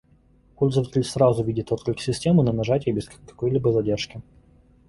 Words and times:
Пользователь 0.55 1.03
сразу 1.03 1.43
видит 1.43 1.71
отклик 1.71 1.99
системы 2.01 2.43
на 2.43 2.51
нажатие 2.53 2.91
без 2.95 3.07
какой-либо 3.07 3.71
задержки 3.71 4.19